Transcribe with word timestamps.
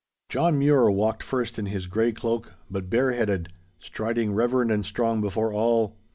John 0.29 0.57
Mure 0.57 0.89
walked 0.89 1.21
first 1.21 1.59
in 1.59 1.67
his 1.67 1.85
grey 1.85 2.11
cloak, 2.11 2.55
but 2.71 2.89
bareheaded, 2.89 3.49
striding 3.77 4.33
reverend 4.33 4.71
and 4.71 4.83
strong 4.83 5.21
before 5.21 5.53
all. 5.53 5.95